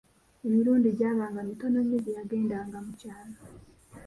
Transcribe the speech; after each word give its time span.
Emirundi 0.45 0.87
gyabanga 0.97 1.39
mitono 1.49 1.77
nnyo 1.83 1.97
gye 2.03 2.11
yagendanga 2.17 2.77
mu 2.85 2.91
kyalo. 2.99 3.37